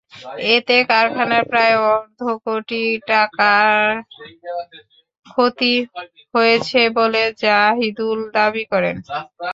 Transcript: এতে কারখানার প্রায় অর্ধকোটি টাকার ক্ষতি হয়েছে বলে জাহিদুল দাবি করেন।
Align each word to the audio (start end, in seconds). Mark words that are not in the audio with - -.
এতে 0.49 0.75
কারখানার 0.89 1.43
প্রায় 1.51 1.75
অর্ধকোটি 1.89 2.81
টাকার 3.07 3.87
ক্ষতি 5.25 5.73
হয়েছে 6.33 6.79
বলে 6.97 7.21
জাহিদুল 7.43 8.19
দাবি 8.35 8.63
করেন। 8.71 8.95